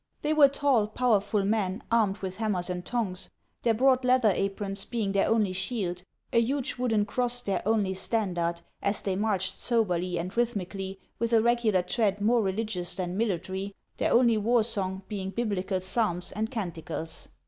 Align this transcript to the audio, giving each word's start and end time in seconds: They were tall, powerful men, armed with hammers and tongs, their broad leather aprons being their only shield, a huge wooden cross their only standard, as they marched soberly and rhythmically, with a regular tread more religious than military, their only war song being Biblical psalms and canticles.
They 0.23 0.33
were 0.33 0.47
tall, 0.47 0.87
powerful 0.87 1.45
men, 1.45 1.83
armed 1.91 2.17
with 2.23 2.37
hammers 2.37 2.71
and 2.71 2.83
tongs, 2.83 3.29
their 3.61 3.75
broad 3.75 4.03
leather 4.03 4.31
aprons 4.33 4.83
being 4.83 5.11
their 5.11 5.27
only 5.29 5.53
shield, 5.53 6.01
a 6.33 6.41
huge 6.41 6.77
wooden 6.77 7.05
cross 7.05 7.43
their 7.43 7.61
only 7.67 7.93
standard, 7.93 8.61
as 8.81 9.03
they 9.03 9.15
marched 9.15 9.59
soberly 9.59 10.17
and 10.17 10.35
rhythmically, 10.35 10.99
with 11.19 11.33
a 11.33 11.41
regular 11.43 11.83
tread 11.83 12.19
more 12.19 12.41
religious 12.41 12.95
than 12.95 13.15
military, 13.15 13.75
their 13.97 14.11
only 14.11 14.39
war 14.39 14.63
song 14.63 15.03
being 15.07 15.29
Biblical 15.29 15.79
psalms 15.79 16.31
and 16.31 16.49
canticles. 16.49 17.27